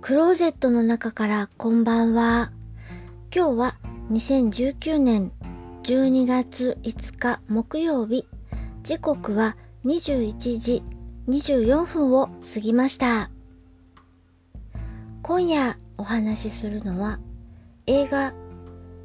[0.00, 2.52] クローゼットの中からこんばんは。
[3.34, 3.76] 今日は
[4.10, 5.30] 2019年
[5.82, 8.26] 12月5日木曜日。
[8.82, 10.82] 時刻は21時
[11.28, 13.30] 24分を過ぎました。
[15.22, 17.20] 今夜お話しするのは
[17.86, 18.32] 映画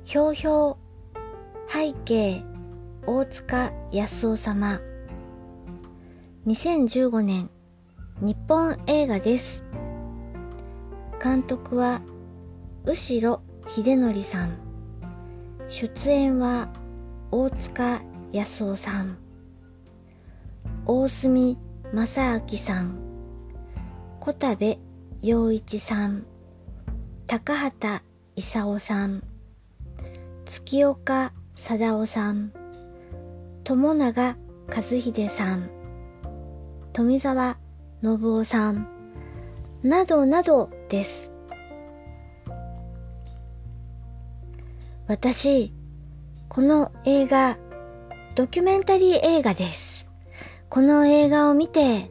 [0.06, 0.78] ひょうひょ
[1.18, 2.42] う背景
[3.06, 4.80] 大塚康夫様
[6.48, 7.50] 2015年
[8.22, 9.66] 日本映画です。
[11.22, 12.02] 監督は
[12.86, 14.58] 後ろ秀則さん。
[15.68, 16.70] 出演は
[17.32, 18.02] 大塚
[18.32, 19.18] 康夫さん。
[20.86, 21.58] 大隅
[21.94, 22.96] 正明さん。
[24.20, 24.78] 小田部
[25.22, 26.26] 陽一さん。
[27.28, 28.04] 高畑
[28.36, 29.24] 勲さん。
[30.46, 32.52] 月岡貞夫さん。
[33.64, 35.70] 友永和秀さん。
[36.94, 37.58] 富澤
[38.04, 38.88] 信夫さん。
[39.82, 41.32] などなどです。
[45.08, 45.72] 私、
[46.50, 47.58] この映画、
[48.34, 50.08] ドキュメンタリー映画です。
[50.70, 52.10] この映画を見て、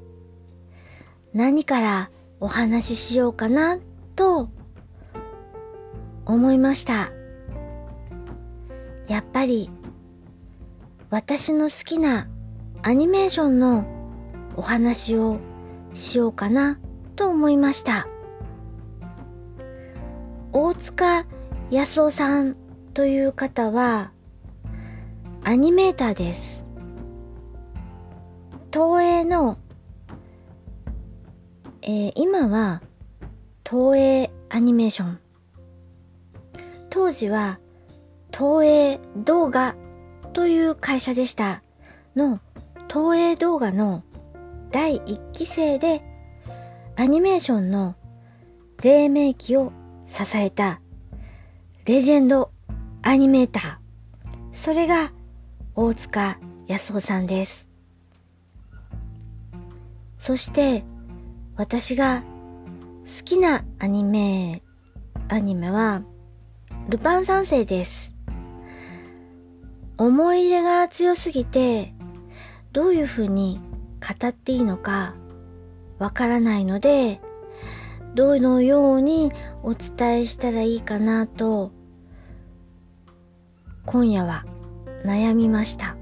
[1.32, 3.78] 何からお話ししようかな、
[4.14, 4.48] と
[6.24, 7.10] 思いました。
[9.08, 9.70] やっぱり、
[11.10, 12.28] 私の好きな
[12.82, 13.86] アニメーションの
[14.56, 15.38] お話を
[15.94, 16.78] しようかな
[17.16, 18.06] と思いました。
[20.56, 21.26] 大塚
[21.72, 22.54] 康夫さん
[22.94, 24.12] という方は
[25.42, 26.64] アニメーターです。
[28.72, 29.58] 東映の、
[31.82, 32.82] えー、今は
[33.68, 35.18] 東映アニメーション。
[36.88, 37.58] 当時は
[38.32, 39.74] 東映動画
[40.34, 41.64] という会社でした
[42.14, 42.38] の
[42.88, 44.04] 東映動画の
[44.70, 46.04] 第1期生で
[46.94, 47.96] アニメーションの
[48.80, 49.72] 黎明期を
[50.16, 50.80] 支えた
[51.86, 52.52] レジェンド
[53.02, 53.76] アニメーター。
[54.52, 55.10] それが
[55.74, 56.38] 大塚
[56.68, 57.66] 康夫さんです。
[60.16, 60.84] そして
[61.56, 62.22] 私が
[63.06, 64.62] 好きなアニメ、
[65.26, 66.04] アニメは
[66.88, 68.14] ルパン三世です。
[69.98, 71.92] 思い入れが強すぎて
[72.72, 73.60] どういうふうに
[74.00, 75.16] 語っていいのか
[75.98, 77.20] わからないので、
[78.14, 79.32] どのように
[79.62, 81.72] お伝えしたらいいかなと、
[83.86, 84.44] 今夜は
[85.04, 85.96] 悩みました。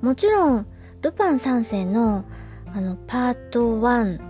[0.00, 0.66] もちろん、
[1.02, 2.24] ルパン三世の
[2.72, 4.20] あのパート1、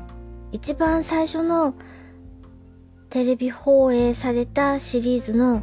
[0.53, 1.75] 一番最初の
[3.11, 5.63] テレビ放映されたシリーズの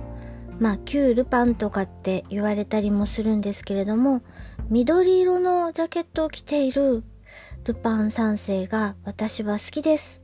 [0.60, 4.22] まあ旧ルパンとかって言われたりもするんですけれども
[4.70, 7.04] 緑色のジャケットを着ている
[7.68, 10.24] ルパン三世が私は好きです。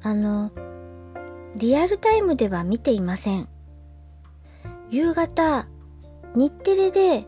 [0.00, 0.50] あの、
[1.56, 3.50] リアルタイムでは見ていません。
[4.90, 5.68] 夕方、
[6.34, 7.26] 日テレで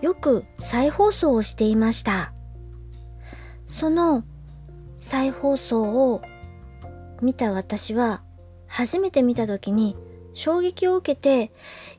[0.00, 2.32] よく再放送をしていました。
[3.68, 4.24] その
[4.98, 5.82] 再放送
[6.12, 6.22] を
[7.20, 8.22] 見た私は
[8.66, 9.96] 初めて見た時に
[10.32, 11.52] 衝撃を受けて、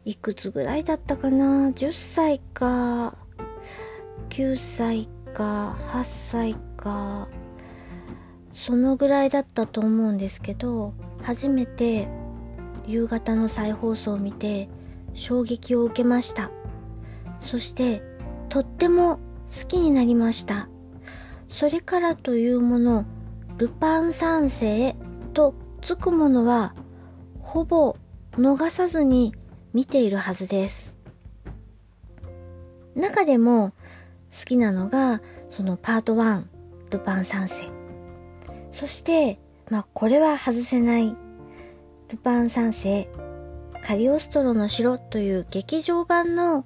[0.06, 3.16] いくつぐらいだったかな ?10 歳か、
[4.30, 5.08] 9歳
[5.39, 7.29] か、8歳か、
[8.53, 12.09] そのぐらいだったと思うんですけど、初めて
[12.85, 14.67] 夕方の再放送を見て
[15.13, 16.51] 衝撃を受けました。
[17.39, 18.03] そして、
[18.50, 20.67] とっても好きになりました。
[21.50, 23.06] それからというもの、
[23.57, 24.97] ルパン三世
[25.33, 26.75] とつくものは、
[27.39, 27.95] ほぼ
[28.33, 29.33] 逃さずに
[29.71, 30.97] 見ているはずです。
[32.94, 33.71] 中でも
[34.38, 36.44] 好きなのが、そのパート1、
[36.91, 37.63] ルパン三世。
[38.72, 41.16] そして、まあこれは外せない、
[42.09, 43.09] ルパン三世、
[43.84, 46.66] カリオストロの城という劇場版の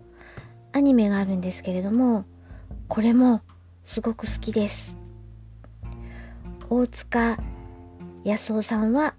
[0.71, 2.25] アニメがあるんですけれども、
[2.87, 3.41] これも
[3.85, 4.97] すごく好きです。
[6.69, 7.37] 大塚
[8.23, 9.15] 康夫さんは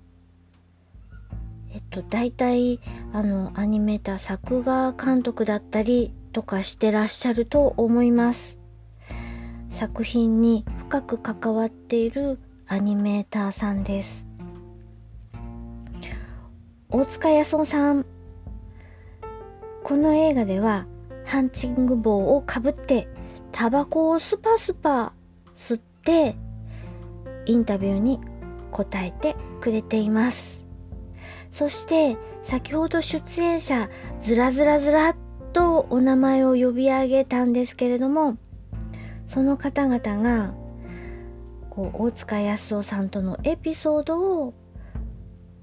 [1.75, 2.79] えっと、大体、
[3.13, 8.59] あの、アニメーター、作画監督だったりとかしてらっしゃると思います。
[9.71, 14.27] 作品に深く関わっているアニメーターさんです。
[16.91, 18.05] 大塚康夫さん。
[19.85, 20.87] この映画では、
[21.25, 23.09] ハンチング帽をかぶって、
[23.53, 25.13] タバコをスパスパ
[25.57, 26.37] 吸って、
[27.47, 28.21] インタビューに
[28.73, 30.65] 答えてくれています。
[31.53, 33.89] そして先ほど出演者
[34.19, 35.17] ずらずらずらっ
[35.55, 38.37] とお名前を呼び上げたんですけれども
[39.29, 40.53] その方々が
[41.71, 44.53] こう大塚康夫さんとのエピソードを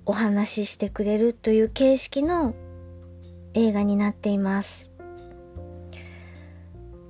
[0.05, 2.55] お話ししてくれるという形式の
[3.53, 4.89] 映画になっています。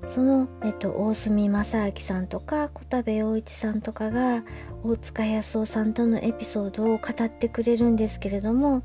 [0.07, 4.43] その、えっと、大隅正明さんとか小田部陽一さんとかが
[4.83, 8.83] 大塚康夫さんとのエピソードを語ってくれるんですけれども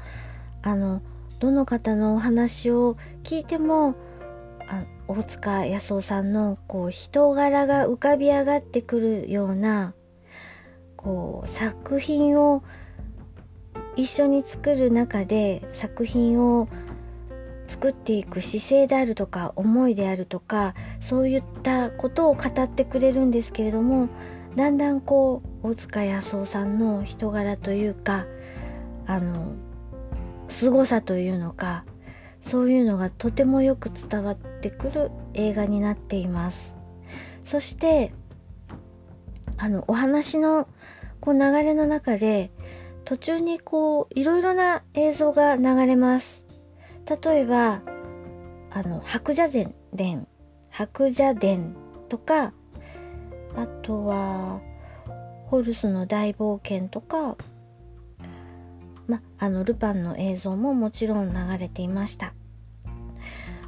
[0.63, 1.03] あの
[1.39, 3.95] どの方のお話を聞いても
[4.69, 9.95] あ大塚康夫さんのこう人柄が浮かび上がってくるような
[10.97, 12.63] こう作品を
[13.97, 16.69] 一緒に作る中で作品を
[17.69, 24.09] 作っていく姿勢であるとか思いであるとかそういったことを語ってくれるんですけれども
[24.55, 28.27] だんだんこう大塚康夫さんの人柄というか
[29.07, 29.55] あの
[30.49, 31.85] 凄さというのか
[32.41, 36.77] そういうのがとてもよく伝わってくる映画になっています。
[37.45, 38.13] そして
[39.57, 40.69] あのお話の
[41.21, 42.53] こう流れの中で
[43.05, 46.47] 途中にこういろいろな映像が流れます。
[47.23, 47.83] 例えば
[48.71, 50.29] あの白蛇伝
[50.71, 51.75] 白蛇伝
[52.09, 52.53] とか
[53.57, 54.61] あとは
[55.47, 57.37] ホルスの大冒険とか
[59.07, 62.35] ま、あのルパンの映像ももちろん流れていました。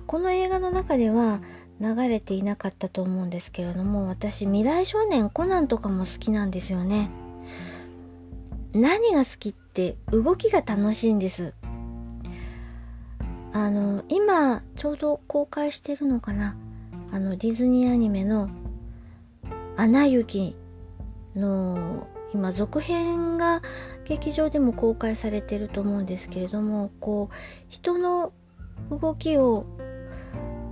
[0.06, 1.40] この映画の中では
[1.80, 7.10] 流れていなかったと思うんですけれども私未来少年コナンとかも好きなんですよね。
[8.72, 11.54] 何が好きって動きが楽しいんです。
[13.52, 16.56] あの今ちょうど公開してるのかな？
[17.12, 18.50] あのディズニーアニメの
[19.76, 20.56] 「アナ雪」
[21.36, 23.62] の今続編が
[24.04, 27.34] 劇場でも公開されてると思うんですけれどもこう
[27.68, 28.32] 人の
[28.90, 29.66] 動きを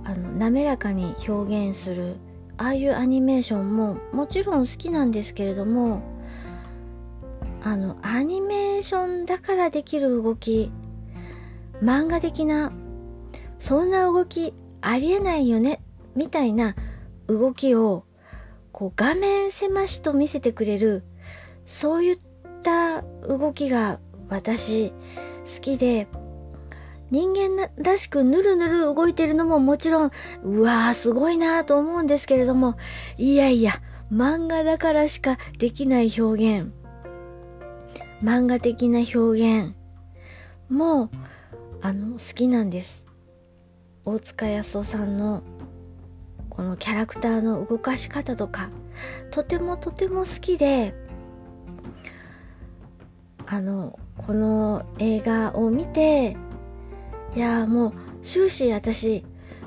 [0.03, 2.15] あの滑らかに表現する
[2.57, 6.01] ああいうアニメーションももちろん好きなんですけれども
[7.63, 10.71] あのアニメーションだからできる動き
[11.81, 12.71] 漫画的な
[13.59, 15.81] そんな動きありえないよね
[16.15, 16.75] みたいな
[17.27, 18.05] 動きを
[18.71, 21.03] こう画面狭しと見せてくれる
[21.67, 22.17] そういっ
[22.63, 23.99] た動きが
[24.29, 26.07] 私好きで
[27.11, 30.11] 人間らしくぬるぬる動いてるのももちろん
[30.43, 32.75] うわーすごいなと思うんですけれども
[33.17, 33.73] いやいや
[34.11, 36.71] 漫画だからしかできない表現。
[38.21, 39.19] 漫画的な表
[39.59, 39.75] 現。
[40.69, 41.09] も
[41.81, 43.05] あの好きなんです。
[44.05, 45.43] 大塚康夫さんの
[46.49, 48.69] このキャラクターの動かし方とか
[49.31, 50.95] とてもとても好きで
[53.47, 56.37] あのこの映画を見て
[57.35, 59.23] いやもう終始私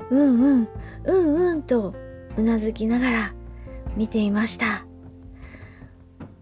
[0.09, 0.67] うんうん
[1.05, 1.93] うんうんと
[2.37, 3.33] うなずきながら
[3.97, 4.85] 見ていました。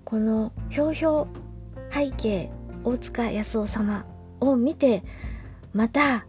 [0.09, 2.51] このひょうひょう背景
[2.83, 4.05] 大塚康夫様
[4.39, 5.03] を見て
[5.71, 6.25] また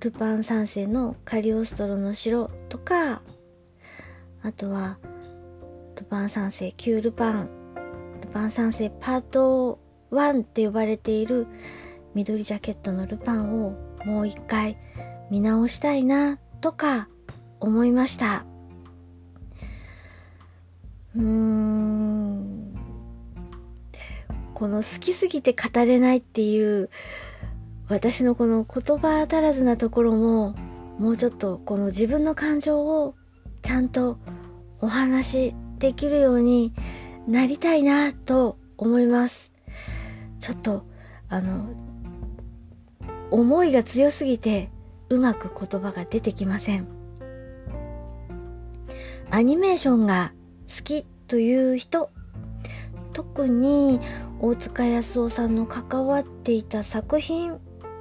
[0.00, 3.22] ルパン三世のカリオストロの城とか
[4.42, 4.98] あとは
[5.94, 7.48] ルパン三世旧ルパン
[8.20, 9.78] ルパン三世パート
[10.10, 11.46] ワンって呼ばれている
[12.14, 14.78] 緑ジャケットのルパンをもう一回
[15.30, 17.08] 見直したいなとか
[17.60, 18.44] 思いました。
[21.14, 22.74] うーん。
[24.54, 26.88] この好きすぎて語れないっていう
[27.88, 30.54] 私のこの言葉足らずなところも
[30.98, 33.14] もうちょっとこの自分の感情を
[33.60, 34.18] ちゃんと
[34.80, 36.72] お話しできるように
[37.28, 39.55] なりたいなと思います。
[40.46, 40.86] ちょっと
[41.28, 41.66] あの
[43.32, 44.70] 思いが強すぎて
[45.08, 46.86] うまく言葉が出てきません。
[49.28, 50.32] アニメーションが
[50.68, 52.10] 好きという人
[53.12, 54.00] 特に
[54.40, 57.58] 大塚康夫さんの関わっていた作品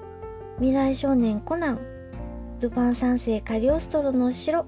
[0.57, 1.79] 「未来少年コナン」
[2.61, 4.67] 「ルパン三世カリオストロの城」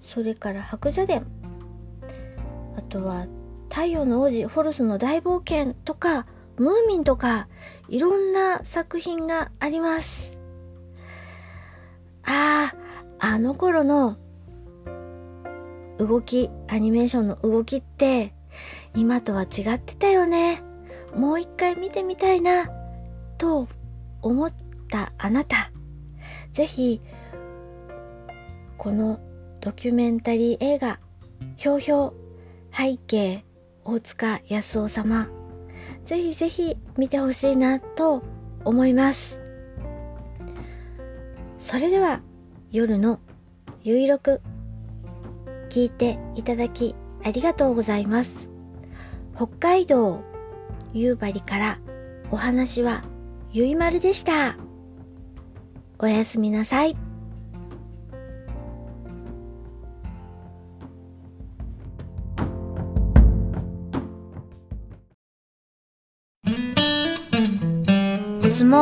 [0.00, 1.26] それから白蛇伝
[2.76, 3.26] あとは
[3.68, 6.24] 太陽の王子ホルスの大冒険とか
[6.58, 7.48] ムーミンとか
[7.88, 10.38] いろんな作品があります。
[12.24, 12.74] あ
[13.18, 14.16] ああの頃の
[15.98, 18.34] 動きアニメーションの動きって
[18.94, 20.62] 今とは違ってたよね。
[21.14, 22.70] もう一回見てみたいな
[23.38, 23.68] と
[24.22, 24.52] 思っ
[24.90, 25.70] たあなた。
[26.52, 27.00] ぜひ
[28.78, 29.20] この
[29.60, 30.98] ドキュメンタリー映画
[31.56, 32.14] 「ひょうひょう
[32.72, 33.44] 背景
[33.84, 35.28] 大塚康夫様
[36.04, 38.22] ぜひぜひ見てほしいなと
[38.64, 39.40] 思います
[41.60, 42.20] それでは
[42.70, 43.20] 夜の
[43.82, 44.40] ゆいろく
[45.70, 48.50] 聞いていただきあありがとうございます。
[49.34, 50.22] 北海道
[50.92, 51.78] 夕張から
[52.30, 53.02] お話は
[53.52, 54.56] ゆいまるでした。
[55.98, 56.96] おやすみなさい。